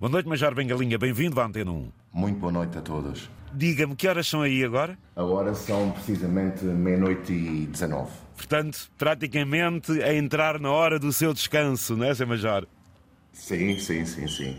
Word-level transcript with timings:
Boa 0.00 0.08
noite, 0.08 0.28
Major 0.28 0.54
Bengalinha. 0.54 0.96
Bem-vindo 0.96 1.40
à 1.40 1.46
Antena 1.46 1.72
1. 1.72 1.90
Muito 2.12 2.38
boa 2.38 2.52
noite 2.52 2.78
a 2.78 2.80
todos. 2.80 3.28
Diga-me, 3.52 3.96
que 3.96 4.06
horas 4.06 4.28
são 4.28 4.42
aí 4.42 4.64
agora? 4.64 4.96
Agora 5.16 5.52
são 5.56 5.90
precisamente 5.90 6.64
meia-noite 6.64 7.32
e 7.32 7.66
19. 7.66 8.08
Portanto, 8.36 8.88
praticamente 8.96 9.90
a 10.00 10.14
entrar 10.14 10.60
na 10.60 10.70
hora 10.70 11.00
do 11.00 11.12
seu 11.12 11.34
descanso, 11.34 11.96
não 11.96 12.06
é, 12.06 12.14
Sr. 12.14 12.28
Major? 12.28 12.68
Sim, 13.32 13.76
sim, 13.80 14.04
sim, 14.04 14.28
sim. 14.28 14.56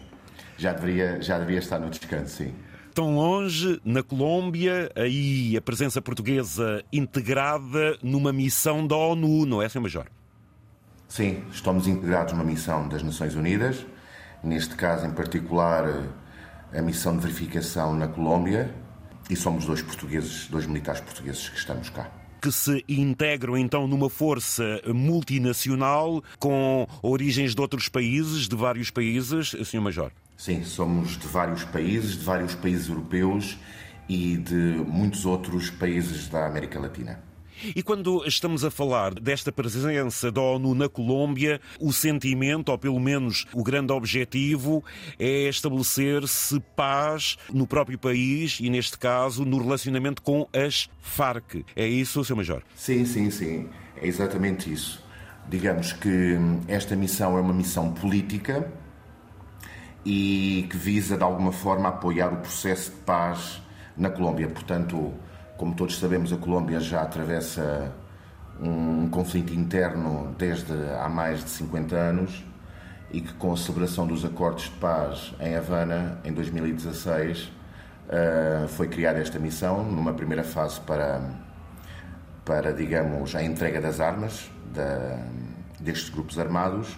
Já 0.57 0.73
deveria, 0.73 1.21
já 1.21 1.39
deveria 1.39 1.59
estar 1.59 1.79
no 1.79 1.89
descanso, 1.89 2.35
sim. 2.43 2.53
Tão 2.93 3.15
longe, 3.15 3.79
na 3.85 4.03
Colômbia, 4.03 4.91
aí 4.93 5.55
a 5.55 5.61
presença 5.61 6.01
portuguesa 6.01 6.83
integrada 6.91 7.97
numa 8.03 8.33
missão 8.33 8.85
da 8.85 8.97
ONU, 8.97 9.45
não 9.45 9.61
é, 9.61 9.69
Sr. 9.69 9.79
Major? 9.79 10.05
Sim, 11.07 11.45
estamos 11.49 11.87
integrados 11.87 12.33
numa 12.33 12.43
missão 12.43 12.89
das 12.89 13.01
Nações 13.01 13.35
Unidas 13.35 13.85
neste 14.43 14.75
caso 14.75 15.05
em 15.05 15.11
particular 15.11 15.85
a 16.73 16.81
missão 16.81 17.15
de 17.15 17.21
verificação 17.23 17.93
na 17.95 18.07
Colômbia, 18.07 18.73
e 19.29 19.35
somos 19.35 19.65
dois 19.65 19.81
portugueses, 19.81 20.47
dois 20.47 20.65
militares 20.65 21.01
portugueses 21.01 21.49
que 21.49 21.57
estamos 21.57 21.89
cá 21.89 22.09
que 22.41 22.51
se 22.51 22.83
integram 22.87 23.57
então 23.57 23.87
numa 23.87 24.09
força 24.09 24.81
multinacional 24.87 26.23
com 26.39 26.87
origens 27.01 27.53
de 27.53 27.61
outros 27.61 27.89
países, 27.89 28.47
de 28.47 28.55
vários 28.55 28.89
países, 28.89 29.49
Sr. 29.65 29.81
Major? 29.81 30.11
Sim, 30.37 30.63
somos 30.63 31.17
de 31.17 31.27
vários 31.27 31.65
países, 31.65 32.17
de 32.17 32.23
vários 32.23 32.55
países 32.55 32.87
europeus 32.87 33.57
e 34.07 34.37
de 34.37 34.55
muitos 34.87 35.25
outros 35.25 35.69
países 35.69 36.29
da 36.29 36.45
América 36.45 36.79
Latina. 36.79 37.21
E 37.75 37.83
quando 37.83 38.25
estamos 38.25 38.63
a 38.63 38.71
falar 38.71 39.13
desta 39.13 39.51
presença 39.51 40.31
da 40.31 40.41
ONU 40.41 40.73
na 40.73 40.87
Colômbia, 40.87 41.59
o 41.79 41.91
sentimento, 41.91 42.69
ou 42.69 42.77
pelo 42.77 42.99
menos 42.99 43.45
o 43.53 43.63
grande 43.63 43.91
objetivo, 43.91 44.83
é 45.17 45.49
estabelecer-se 45.49 46.59
paz 46.75 47.37
no 47.51 47.67
próprio 47.67 47.97
país 47.97 48.59
e, 48.61 48.69
neste 48.69 48.97
caso, 48.97 49.43
no 49.45 49.57
relacionamento 49.57 50.21
com 50.21 50.47
as 50.53 50.89
Farc. 51.01 51.65
É 51.75 51.87
isso, 51.87 52.23
Sr. 52.23 52.35
Major? 52.35 52.63
Sim, 52.75 53.05
sim, 53.05 53.29
sim. 53.29 53.69
É 53.97 54.07
exatamente 54.07 54.71
isso. 54.71 55.03
Digamos 55.49 55.93
que 55.93 56.37
esta 56.67 56.95
missão 56.95 57.37
é 57.37 57.41
uma 57.41 57.53
missão 57.53 57.91
política 57.91 58.71
e 60.05 60.67
que 60.69 60.77
visa, 60.77 61.17
de 61.17 61.23
alguma 61.23 61.51
forma, 61.51 61.89
apoiar 61.89 62.31
o 62.33 62.37
processo 62.37 62.91
de 62.91 62.97
paz 62.97 63.61
na 63.97 64.09
Colômbia. 64.09 64.47
Portanto, 64.47 65.13
como 65.59 65.75
todos 65.75 65.99
sabemos, 65.99 66.31
a 66.31 66.37
Colômbia 66.37 66.79
já 66.79 67.01
atravessa 67.01 67.91
um 68.61 69.09
conflito 69.09 69.53
interno 69.53 70.33
desde 70.37 70.71
há 70.97 71.09
mais 71.09 71.43
de 71.43 71.49
50 71.49 71.97
anos 71.97 72.45
e 73.11 73.19
que, 73.19 73.33
com 73.33 73.51
a 73.51 73.57
celebração 73.57 74.07
dos 74.07 74.23
acordos 74.23 74.63
de 74.63 74.71
paz 74.77 75.33
em 75.37 75.57
Havana, 75.57 76.17
em 76.23 76.31
2016, 76.31 77.51
eh, 78.07 78.67
foi 78.69 78.87
criada 78.87 79.19
esta 79.19 79.37
missão, 79.37 79.83
numa 79.83 80.13
primeira 80.13 80.45
fase 80.45 80.79
para, 80.79 81.29
para 82.45 82.71
digamos, 82.71 83.35
a 83.35 83.43
entrega 83.43 83.81
das 83.81 83.99
armas 83.99 84.49
destes 85.77 86.07
grupos 86.07 86.39
armados. 86.39 86.97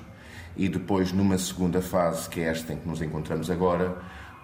E 0.55 0.69
depois, 0.69 1.11
numa 1.11 1.39
segunda 1.39 1.81
fase, 1.81 2.29
que 2.29 2.41
é 2.41 2.43
esta 2.43 2.73
em 2.73 2.77
que 2.77 2.87
nos 2.87 3.01
encontramos 3.01 3.49
agora, 3.49 3.97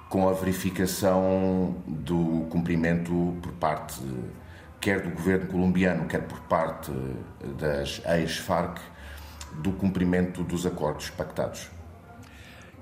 com 0.09 0.27
a 0.29 0.33
verificação 0.33 1.75
do 1.85 2.47
cumprimento 2.49 3.37
por 3.41 3.51
parte 3.53 4.01
quer 4.79 5.01
do 5.01 5.09
governo 5.09 5.47
colombiano, 5.47 6.07
quer 6.07 6.21
por 6.21 6.39
parte 6.41 6.91
das 7.59 8.01
ex-FARC, 8.05 8.79
do 9.61 9.71
cumprimento 9.71 10.43
dos 10.43 10.65
acordos 10.65 11.09
pactados. 11.09 11.69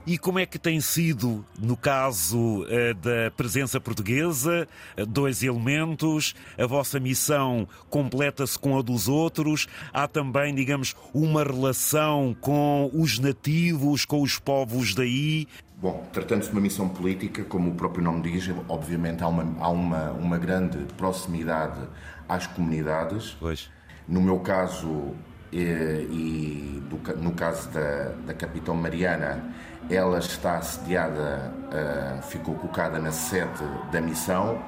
E 0.07 0.19
como 0.19 0.37
é 0.37 0.45
que 0.45 0.59
tem 0.59 0.79
sido, 0.79 1.43
no 1.57 1.75
caso 1.75 2.63
eh, 2.69 2.93
da 2.93 3.31
presença 3.35 3.81
portuguesa, 3.81 4.67
eh, 4.95 5.03
dois 5.03 5.41
elementos, 5.41 6.35
a 6.59 6.67
vossa 6.67 6.99
missão 6.99 7.67
completa-se 7.89 8.59
com 8.59 8.77
a 8.77 8.83
dos 8.83 9.07
outros? 9.07 9.65
Há 9.91 10.07
também, 10.07 10.53
digamos, 10.53 10.95
uma 11.11 11.43
relação 11.43 12.37
com 12.39 12.87
os 12.93 13.17
nativos, 13.17 14.05
com 14.05 14.21
os 14.21 14.37
povos 14.37 14.93
daí? 14.93 15.47
Bom, 15.85 16.03
tratando-se 16.11 16.49
de 16.49 16.55
uma 16.55 16.61
missão 16.61 16.89
política, 16.89 17.43
como 17.43 17.69
o 17.69 17.75
próprio 17.75 18.03
nome 18.03 18.23
diz, 18.23 18.49
obviamente 18.67 19.23
há 19.23 19.27
uma, 19.27 19.63
há 19.63 19.69
uma, 19.69 20.11
uma 20.13 20.35
grande 20.39 20.79
proximidade 20.97 21.79
às 22.27 22.47
comunidades. 22.47 23.37
Pois. 23.39 23.69
No 24.07 24.19
meu 24.19 24.39
caso, 24.39 25.13
e, 25.51 25.61
eh, 25.61 26.07
e 26.09 26.83
do, 26.89 27.21
no 27.21 27.33
caso 27.33 27.69
da, 27.69 28.13
da 28.25 28.33
Capitão 28.33 28.73
Mariana, 28.73 29.43
ela 29.87 30.17
está 30.17 30.57
assediada, 30.57 31.53
uh, 31.67 32.23
ficou 32.23 32.55
colocada 32.55 32.97
na 32.97 33.11
sede 33.11 33.63
da 33.91 34.01
missão, 34.01 34.59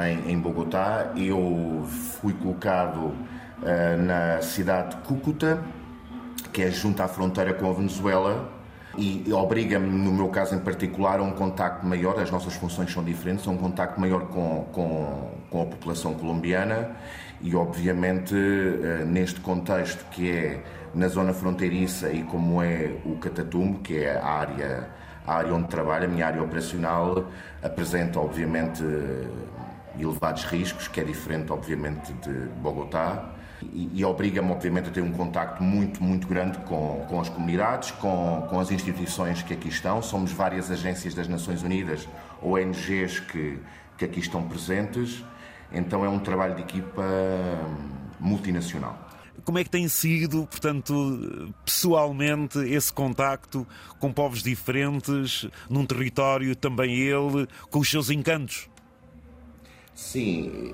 em, 0.00 0.32
em 0.32 0.40
Bogotá. 0.40 1.12
Eu 1.14 1.86
fui 2.20 2.32
colocado 2.32 2.98
uh, 2.98 4.02
na 4.04 4.42
cidade 4.42 4.96
de 4.96 5.02
Cúcuta, 5.02 5.62
que 6.52 6.62
é 6.62 6.70
junto 6.72 7.00
à 7.00 7.06
fronteira 7.06 7.54
com 7.54 7.70
a 7.70 7.72
Venezuela, 7.72 8.63
e 8.96 9.32
obriga-me, 9.32 9.86
no 9.86 10.12
meu 10.12 10.28
caso 10.28 10.54
em 10.54 10.58
particular, 10.58 11.18
a 11.18 11.22
um 11.22 11.32
contacto 11.32 11.86
maior, 11.86 12.18
as 12.20 12.30
nossas 12.30 12.54
funções 12.54 12.92
são 12.92 13.02
diferentes, 13.02 13.46
a 13.46 13.50
um 13.50 13.56
contacto 13.56 14.00
maior 14.00 14.26
com, 14.26 14.66
com, 14.72 15.30
com 15.50 15.62
a 15.62 15.66
população 15.66 16.14
colombiana. 16.14 16.90
E, 17.40 17.54
obviamente, 17.54 18.34
eh, 18.34 19.04
neste 19.04 19.40
contexto 19.40 20.04
que 20.10 20.30
é 20.30 20.62
na 20.94 21.08
zona 21.08 21.32
fronteiriça 21.34 22.10
e 22.10 22.22
como 22.22 22.62
é 22.62 22.94
o 23.04 23.16
Catatumbo, 23.16 23.80
que 23.80 23.98
é 23.98 24.16
a 24.16 24.26
área, 24.26 24.88
a 25.26 25.34
área 25.34 25.54
onde 25.54 25.68
trabalho, 25.68 26.04
a 26.04 26.08
minha 26.08 26.26
área 26.26 26.42
operacional, 26.42 27.26
apresenta, 27.62 28.18
obviamente, 28.20 28.82
elevados 29.98 30.44
riscos, 30.44 30.88
que 30.88 31.00
é 31.00 31.04
diferente, 31.04 31.52
obviamente, 31.52 32.12
de 32.14 32.32
Bogotá 32.62 33.33
e, 33.72 33.90
e 33.94 34.04
obriga-me, 34.04 34.50
obviamente, 34.50 34.88
a 34.88 34.92
ter 34.92 35.02
um 35.02 35.12
contacto 35.12 35.62
muito, 35.62 36.02
muito 36.02 36.26
grande 36.26 36.58
com, 36.58 37.04
com 37.08 37.20
as 37.20 37.28
comunidades, 37.28 37.90
com, 37.92 38.46
com 38.48 38.58
as 38.58 38.70
instituições 38.70 39.42
que 39.42 39.54
aqui 39.54 39.68
estão. 39.68 40.02
Somos 40.02 40.32
várias 40.32 40.70
agências 40.70 41.14
das 41.14 41.28
Nações 41.28 41.62
Unidas, 41.62 42.08
ONGs 42.42 43.20
que, 43.20 43.58
que 43.96 44.04
aqui 44.04 44.20
estão 44.20 44.46
presentes, 44.46 45.24
então 45.72 46.04
é 46.04 46.08
um 46.08 46.18
trabalho 46.18 46.54
de 46.54 46.62
equipa 46.62 47.02
hum, 47.02 47.88
multinacional. 48.20 48.98
Como 49.44 49.58
é 49.58 49.64
que 49.64 49.70
tem 49.70 49.88
sido, 49.88 50.46
portanto, 50.46 51.52
pessoalmente, 51.64 52.58
esse 52.60 52.92
contacto 52.92 53.66
com 53.98 54.12
povos 54.12 54.42
diferentes, 54.42 55.46
num 55.68 55.84
território 55.84 56.56
também 56.56 56.94
ele, 56.94 57.46
com 57.70 57.80
os 57.80 57.90
seus 57.90 58.08
encantos? 58.10 58.68
Sim, 59.94 60.72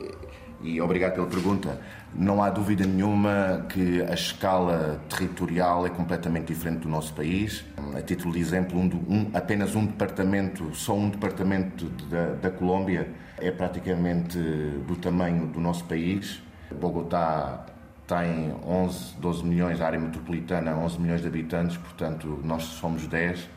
e 0.62 0.81
obrigado 0.81 1.15
pela 1.15 1.26
pergunta. 1.26 1.81
Não 2.15 2.43
há 2.43 2.50
dúvida 2.50 2.84
nenhuma 2.84 3.66
que 3.69 4.03
a 4.03 4.15
escala 4.15 5.00
territorial 5.09 5.87
é 5.87 5.91
completamente 5.91 6.47
diferente 6.47 6.81
do 6.81 6.88
nosso 6.88 7.15
país. 7.15 7.65
A 7.97 8.03
título 8.03 8.34
de 8.34 8.41
exemplo, 8.41 8.78
um, 8.78 8.87
um, 9.09 9.31
apenas 9.32 9.75
um 9.75 9.87
departamento, 9.87 10.75
só 10.75 10.94
um 10.94 11.09
departamento 11.09 11.87
da, 12.09 12.34
da 12.34 12.50
Colômbia 12.50 13.09
é 13.38 13.50
praticamente 13.50 14.38
do 14.38 14.97
tamanho 14.97 15.47
do 15.47 15.60
nosso 15.60 15.84
país. 15.84 16.43
Bogotá 16.78 17.66
tem 18.06 18.54
11, 18.66 19.15
12 19.19 19.44
milhões, 19.44 19.81
a 19.81 19.87
área 19.87 19.99
metropolitana 19.99 20.76
11 20.76 21.00
milhões 21.00 21.22
de 21.22 21.28
habitantes, 21.28 21.76
portanto 21.76 22.41
nós 22.43 22.65
somos 22.65 23.06
10 23.06 23.49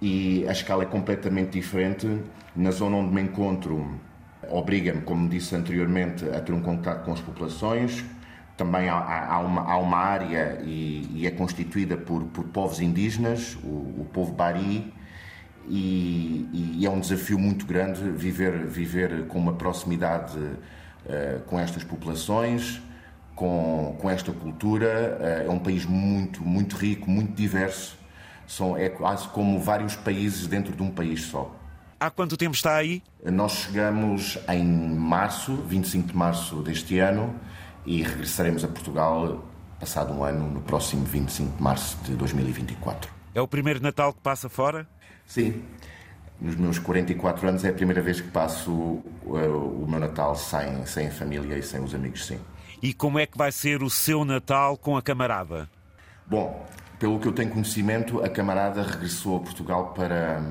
e 0.00 0.46
a 0.48 0.52
escala 0.52 0.82
é 0.82 0.86
completamente 0.86 1.52
diferente. 1.52 2.20
Na 2.56 2.70
zona 2.70 2.96
onde 2.96 3.12
me 3.12 3.22
encontro, 3.22 3.98
obriga-me, 4.50 5.02
como 5.02 5.28
disse 5.28 5.54
anteriormente, 5.54 6.28
a 6.30 6.40
ter 6.40 6.52
um 6.52 6.60
contato 6.60 7.04
com 7.04 7.12
as 7.12 7.20
populações. 7.20 8.04
Também 8.56 8.88
há, 8.88 8.96
há, 9.30 9.38
uma, 9.40 9.62
há 9.62 9.76
uma, 9.78 9.98
área 9.98 10.60
e, 10.62 11.08
e, 11.12 11.26
é 11.26 11.30
constituída 11.30 11.96
por, 11.96 12.22
por 12.24 12.44
povos 12.44 12.80
indígenas, 12.80 13.56
o, 13.64 13.66
o 13.66 14.08
povo 14.12 14.32
Bari, 14.32 14.92
e, 15.68 16.76
e, 16.78 16.86
é 16.86 16.90
um 16.90 17.00
desafio 17.00 17.38
muito 17.38 17.66
grande 17.66 18.00
viver, 18.10 18.66
viver 18.66 19.26
com 19.26 19.38
uma 19.38 19.54
proximidade 19.54 20.36
uh, 20.38 21.40
com 21.46 21.58
estas 21.58 21.82
populações, 21.82 22.80
com, 23.34 23.96
com 23.98 24.10
esta 24.10 24.30
cultura. 24.32 25.18
Uh, 25.20 25.48
é 25.48 25.50
um 25.50 25.58
país 25.58 25.84
muito, 25.84 26.44
muito 26.44 26.76
rico, 26.76 27.10
muito 27.10 27.32
diverso. 27.32 27.98
São, 28.46 28.76
é 28.76 28.88
quase 28.88 29.26
como 29.28 29.58
vários 29.58 29.96
países 29.96 30.46
dentro 30.46 30.76
de 30.76 30.82
um 30.82 30.90
país 30.90 31.22
só. 31.22 31.54
Há 31.98 32.10
quanto 32.10 32.36
tempo 32.36 32.54
está 32.54 32.76
aí? 32.76 33.02
Nós 33.24 33.52
chegamos 33.52 34.38
em 34.48 34.64
março, 34.64 35.54
25 35.54 36.08
de 36.08 36.16
março 36.16 36.56
deste 36.62 36.98
ano, 36.98 37.34
e 37.86 38.02
regressaremos 38.02 38.64
a 38.64 38.68
Portugal 38.68 39.44
passado 39.78 40.12
um 40.12 40.24
ano, 40.24 40.50
no 40.50 40.60
próximo 40.62 41.04
25 41.04 41.56
de 41.56 41.62
março 41.62 41.98
de 42.04 42.14
2024. 42.14 43.10
É 43.34 43.40
o 43.40 43.48
primeiro 43.48 43.82
Natal 43.82 44.12
que 44.12 44.20
passa 44.20 44.48
fora? 44.48 44.86
Sim. 45.26 45.62
Nos 46.40 46.56
meus 46.56 46.78
44 46.78 47.48
anos 47.48 47.64
é 47.64 47.68
a 47.68 47.72
primeira 47.72 48.02
vez 48.02 48.20
que 48.20 48.28
passo 48.28 48.70
o, 48.70 49.02
o 49.24 49.86
meu 49.88 50.00
Natal 50.00 50.34
sem, 50.34 50.84
sem 50.86 51.08
a 51.08 51.10
família 51.10 51.56
e 51.56 51.62
sem 51.62 51.80
os 51.80 51.94
amigos, 51.94 52.26
sim. 52.26 52.38
E 52.82 52.92
como 52.92 53.18
é 53.18 53.26
que 53.26 53.38
vai 53.38 53.52
ser 53.52 53.82
o 53.82 53.90
seu 53.90 54.24
Natal 54.24 54.76
com 54.76 54.96
a 54.96 55.02
camarada? 55.02 55.68
Bom, 56.26 56.66
pelo 56.98 57.18
que 57.18 57.28
eu 57.28 57.32
tenho 57.32 57.50
conhecimento, 57.50 58.22
a 58.22 58.28
camarada 58.28 58.82
regressou 58.82 59.36
a 59.36 59.40
Portugal 59.40 59.92
para 59.94 60.42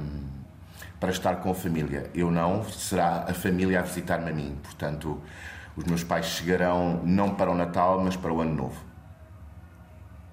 para 1.03 1.11
estar 1.11 1.35
com 1.41 1.51
a 1.51 1.53
família. 1.53 2.09
Eu 2.15 2.31
não, 2.31 2.63
será 2.63 3.25
a 3.27 3.33
família 3.33 3.81
a 3.81 3.81
visitar-me 3.81 4.29
a 4.29 4.33
mim. 4.33 4.55
Portanto, 4.63 5.21
os 5.75 5.83
meus 5.83 6.01
pais 6.01 6.27
chegarão 6.27 7.01
não 7.03 7.35
para 7.35 7.51
o 7.51 7.55
Natal, 7.55 8.01
mas 8.01 8.15
para 8.15 8.31
o 8.31 8.39
Ano 8.39 8.55
Novo. 8.55 8.81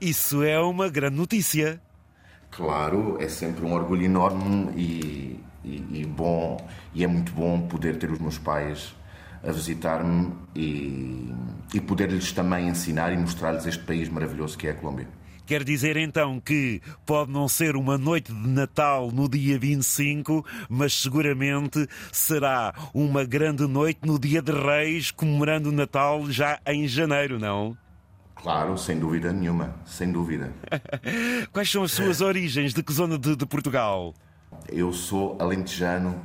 Isso 0.01 0.45
é 0.45 0.61
uma 0.61 0.89
grande 0.89 1.17
notícia. 1.17 1.83
Claro, 2.53 3.21
é 3.21 3.29
sempre 3.29 3.65
um 3.65 3.73
orgulho 3.73 4.05
enorme 4.05 4.71
e, 4.77 5.45
e, 5.65 6.03
e 6.03 6.07
bom, 6.07 6.57
e 6.95 7.03
é 7.03 7.07
muito 7.09 7.33
bom 7.33 7.63
poder 7.63 7.97
ter 7.97 8.09
os 8.09 8.21
meus 8.21 8.39
pais 8.39 8.95
a 9.43 9.51
visitar-me 9.51 10.33
e, 10.55 11.35
e 11.75 11.81
poder-lhes 11.81 12.31
também 12.31 12.69
ensinar 12.69 13.13
e 13.13 13.17
mostrar-lhes 13.17 13.67
este 13.67 13.83
país 13.83 14.09
maravilhoso 14.09 14.57
que 14.57 14.69
é 14.69 14.71
a 14.71 14.75
Colômbia. 14.75 15.09
Quer 15.47 15.65
dizer 15.65 15.97
então 15.97 16.41
que 16.41 16.81
pode 17.05 17.31
não 17.31 17.49
ser 17.49 17.77
uma 17.77 17.99
noite 17.99 18.33
de 18.33 18.49
Natal 18.49 19.11
no 19.11 19.29
dia 19.29 19.59
25, 19.59 20.45
mas 20.69 20.93
seguramente 20.95 21.87
será 22.13 22.75
uma 22.95 23.25
grande 23.25 23.67
noite 23.67 24.01
no 24.05 24.19
dia 24.19 24.41
de 24.41 24.53
Reis, 24.53 25.11
comemorando 25.11 25.71
o 25.71 25.73
Natal 25.73 26.31
já 26.31 26.61
em 26.67 26.87
janeiro, 26.87 27.39
não? 27.39 27.77
Claro, 28.35 28.79
sem 28.79 28.99
dúvida 28.99 29.33
nenhuma, 29.33 29.75
sem 29.85 30.11
dúvida. 30.11 30.53
Quais 31.53 31.71
são 31.71 31.83
as 31.83 31.93
suas 31.93 32.21
origens? 32.21 32.73
De 32.73 32.83
que 32.83 32.93
zona 32.93 33.19
de, 33.19 33.37
de 33.37 33.45
Portugal? 33.45 34.15
Eu 34.69 34.93
sou 34.93 35.37
alentejano 35.39 36.21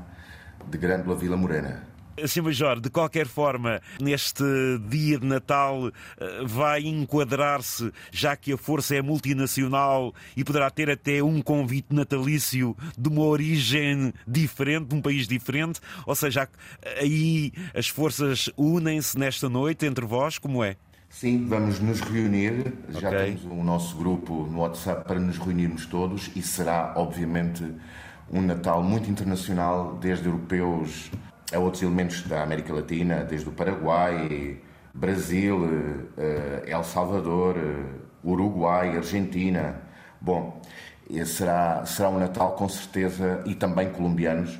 de 0.70 0.78
Grande 0.78 1.14
Vila 1.16 1.36
Morena. 1.36 1.84
Sr. 2.26 2.44
Major, 2.44 2.80
de 2.80 2.90
qualquer 2.90 3.28
forma, 3.28 3.82
neste 4.00 4.44
dia 4.88 5.20
de 5.20 5.26
Natal 5.26 5.92
eh, 6.18 6.44
vai 6.46 6.82
enquadrar-se, 6.82 7.92
já 8.12 8.36
que 8.36 8.54
a 8.54 8.58
força 8.58 8.96
é 8.96 9.02
multinacional 9.02 10.14
e 10.36 10.44
poderá 10.44 10.70
ter 10.70 10.90
até 10.90 11.22
um 11.22 11.42
convite 11.42 11.94
natalício 11.94 12.76
de 12.98 13.10
uma 13.10 13.24
origem 13.24 14.14
diferente, 14.28 14.88
de 14.88 14.96
um 14.96 15.02
país 15.02 15.28
diferente, 15.28 15.80
ou 16.06 16.16
seja, 16.16 16.48
aí 17.00 17.52
as 17.74 17.88
forças 17.88 18.50
unem-se 18.58 19.18
nesta 19.18 19.50
noite 19.50 19.86
entre 19.86 20.06
vós, 20.06 20.38
como 20.38 20.64
é? 20.64 20.78
Sim, 21.10 21.46
vamos 21.48 21.80
nos 21.80 22.02
reunir. 22.02 22.74
Já 22.90 23.08
okay. 23.08 23.26
temos 23.26 23.46
o 23.46 23.64
nosso 23.64 23.96
grupo 23.96 24.48
no 24.52 24.60
WhatsApp 24.60 25.08
para 25.08 25.20
nos 25.20 25.38
reunirmos 25.38 25.86
todos 25.86 26.30
e 26.36 26.42
será, 26.42 26.94
obviamente, 26.98 27.64
um 28.30 28.42
Natal 28.42 28.84
muito 28.84 29.10
internacional, 29.10 29.98
desde 30.02 30.26
europeus 30.26 31.10
a 31.54 31.60
outros 31.60 31.84
elementos 31.84 32.24
da 32.24 32.44
América 32.44 32.74
Latina, 32.74 33.24
desde 33.24 33.48
o 33.48 33.52
Paraguai, 33.52 34.60
Brasil, 34.94 36.10
eh, 36.18 36.64
El 36.68 36.84
Salvador, 36.84 37.58
eh, 37.58 37.86
Uruguai, 38.24 38.96
Argentina. 38.98 39.82
Bom, 40.20 40.62
será, 41.26 41.86
será 41.86 42.10
um 42.10 42.18
Natal 42.18 42.54
com 42.54 42.68
certeza, 42.68 43.44
e 43.46 43.54
também 43.54 43.92
colombianos, 43.92 44.60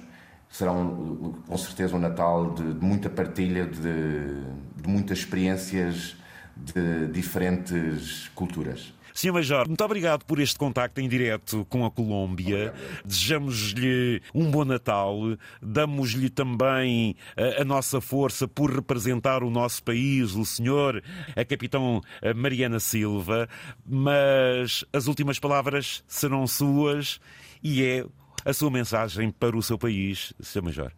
será 0.50 0.72
um, 0.72 1.34
com 1.48 1.58
certeza 1.58 1.96
um 1.96 2.00
Natal 2.00 2.52
de, 2.54 2.74
de 2.74 2.86
muita 2.86 3.10
partilha, 3.10 3.66
de, 3.66 4.42
de 4.76 4.88
muitas 4.88 5.20
experiências 5.20 6.16
de 6.56 7.08
diferentes 7.08 8.30
culturas. 8.36 8.95
Sr. 9.16 9.32
Major, 9.32 9.66
muito 9.66 9.82
obrigado 9.82 10.26
por 10.26 10.42
este 10.42 10.60
contacto 10.60 11.00
em 11.00 11.08
direto 11.08 11.66
com 11.70 11.86
a 11.86 11.90
Colômbia. 11.90 12.74
Desejamos-lhe 13.06 14.22
um 14.34 14.52
bom 14.52 14.66
Natal. 14.66 15.18
Damos-lhe 15.62 16.30
também 16.30 17.16
a, 17.38 17.42
eh, 17.42 17.62
a, 17.62 17.64
nossa 17.64 18.02
força 18.02 18.46
por 18.46 18.70
representar 18.70 19.42
o 19.42 19.50
nosso 19.50 19.82
país, 19.84 20.36
o 20.36 20.46
senhor, 20.46 21.02
a 21.34 21.46
capitão 21.46 22.02
eh, 22.22 22.34
Mariana 22.34 22.78
Silva. 22.78 23.48
Mas 23.86 24.84
as 24.92 25.08
últimas 25.08 25.40
palavras 25.40 26.04
serão 26.06 26.46
suas 26.46 27.22
e 27.64 27.86
é 27.86 28.06
a 28.44 28.52
sua 28.52 28.70
mensagem 28.70 29.32
para 29.32 29.56
o 29.56 29.64
seu 29.64 29.78
país, 29.78 30.34
Sr. 30.42 30.62
Major. 30.62 30.92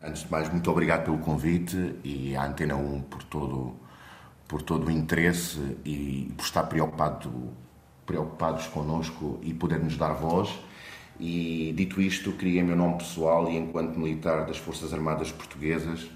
Antes 0.00 0.22
de 0.22 0.30
mais, 0.30 0.48
muito 0.48 0.70
obrigado 0.70 1.06
pelo 1.06 1.18
convite 1.18 1.96
e 2.04 2.36
à 2.36 2.46
Antena 2.46 2.76
1 2.76 3.02
por 3.02 3.24
todo 3.24 3.89
por 4.50 4.62
todo 4.62 4.88
o 4.88 4.90
interesse 4.90 5.60
e 5.84 6.28
por 6.36 6.42
estar 6.42 6.64
preocupado, 6.64 7.52
preocupados 8.04 8.66
connosco 8.66 9.38
e 9.42 9.54
poder 9.54 9.78
nos 9.78 9.96
dar 9.96 10.12
voz. 10.12 10.58
E 11.20 11.72
dito 11.76 12.02
isto, 12.02 12.34
em 12.42 12.64
meu 12.64 12.74
nome 12.74 12.98
pessoal 12.98 13.48
e 13.48 13.56
enquanto 13.56 13.96
militar 13.96 14.44
das 14.46 14.56
Forças 14.56 14.92
Armadas 14.92 15.30
Portuguesas, 15.30 16.10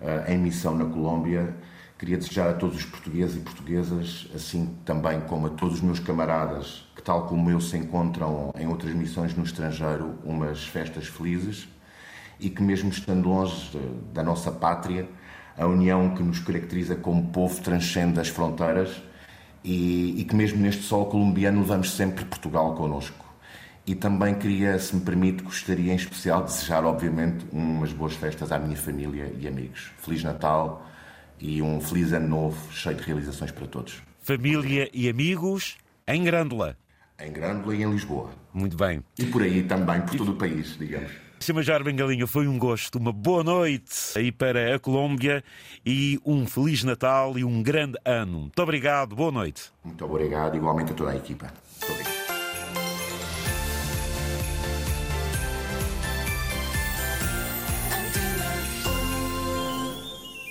eh, 0.00 0.26
em 0.32 0.38
missão 0.38 0.76
na 0.76 0.84
Colômbia, 0.84 1.56
queria 1.98 2.16
desejar 2.16 2.50
a 2.50 2.54
todos 2.54 2.76
os 2.76 2.84
portugueses 2.84 3.34
e 3.34 3.40
portuguesas, 3.40 4.28
assim 4.32 4.78
também 4.84 5.20
como 5.22 5.48
a 5.48 5.50
todos 5.50 5.76
os 5.76 5.80
meus 5.80 5.98
camaradas 5.98 6.86
que, 6.94 7.02
tal 7.02 7.26
como 7.26 7.50
eu, 7.50 7.60
se 7.60 7.76
encontram 7.76 8.52
em 8.56 8.68
outras 8.68 8.94
missões 8.94 9.34
no 9.34 9.42
estrangeiro, 9.42 10.14
umas 10.24 10.64
festas 10.64 11.08
felizes 11.08 11.66
e 12.38 12.48
que, 12.48 12.62
mesmo 12.62 12.90
estando 12.90 13.28
longe 13.28 13.76
da 14.12 14.22
nossa 14.22 14.52
pátria, 14.52 15.08
a 15.56 15.66
união 15.66 16.14
que 16.14 16.22
nos 16.22 16.40
caracteriza 16.40 16.96
como 16.96 17.28
povo 17.28 17.60
transcende 17.60 18.20
as 18.20 18.28
fronteiras 18.28 19.02
e, 19.64 20.20
e, 20.20 20.24
que 20.24 20.34
mesmo 20.34 20.60
neste 20.60 20.82
sol 20.82 21.06
colombiano 21.06 21.60
levamos 21.60 21.92
sempre 21.92 22.24
Portugal 22.24 22.74
connosco. 22.74 23.22
E 23.86 23.94
também 23.94 24.34
queria, 24.34 24.78
se 24.78 24.94
me 24.94 25.02
permite, 25.02 25.42
gostaria 25.42 25.92
em 25.92 25.96
especial 25.96 26.44
de 26.44 26.52
desejar, 26.52 26.84
obviamente, 26.84 27.44
umas 27.52 27.92
boas 27.92 28.14
festas 28.14 28.52
à 28.52 28.58
minha 28.58 28.76
família 28.76 29.32
e 29.38 29.46
amigos. 29.46 29.90
Feliz 29.98 30.22
Natal 30.22 30.86
e 31.40 31.60
um 31.60 31.80
feliz 31.80 32.12
ano 32.12 32.28
novo, 32.28 32.72
cheio 32.72 32.96
de 32.96 33.02
realizações 33.02 33.50
para 33.50 33.66
todos. 33.66 34.00
Família 34.20 34.88
e 34.94 35.08
amigos 35.08 35.76
em 36.06 36.22
Grândola. 36.22 36.76
Em 37.18 37.32
Grândola 37.32 37.74
e 37.74 37.82
em 37.82 37.90
Lisboa. 37.90 38.30
Muito 38.54 38.76
bem. 38.76 39.02
E 39.18 39.26
por 39.26 39.42
aí 39.42 39.64
também, 39.64 40.00
por 40.02 40.16
todo 40.16 40.32
o 40.32 40.36
país, 40.36 40.76
digamos. 40.78 41.10
Sr. 41.42 41.54
Major 41.54 41.82
Bengalinho, 41.82 42.26
foi 42.28 42.46
um 42.46 42.56
gosto, 42.56 42.98
uma 42.98 43.12
boa 43.12 43.42
noite 43.42 44.16
aí 44.16 44.30
para 44.30 44.76
a 44.76 44.78
Colômbia 44.78 45.42
e 45.84 46.20
um 46.24 46.46
Feliz 46.46 46.84
Natal 46.84 47.36
e 47.36 47.44
um 47.44 47.62
grande 47.62 47.98
ano. 48.04 48.42
Muito 48.42 48.62
obrigado, 48.62 49.16
boa 49.16 49.32
noite. 49.32 49.72
Muito 49.84 50.04
obrigado, 50.04 50.56
igualmente 50.56 50.92
a 50.92 50.94
toda 50.94 51.10
a 51.10 51.16
equipa. 51.16 51.46
Muito 51.80 51.92
obrigado. 51.92 52.11